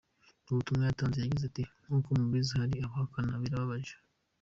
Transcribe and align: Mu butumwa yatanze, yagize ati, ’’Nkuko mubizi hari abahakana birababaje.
Mu 0.45 0.53
butumwa 0.57 0.83
yatanze, 0.89 1.17
yagize 1.19 1.43
ati, 1.47 1.63
’’Nkuko 1.83 2.09
mubizi 2.19 2.53
hari 2.61 2.75
abahakana 2.85 3.41
birababaje. 3.43 3.93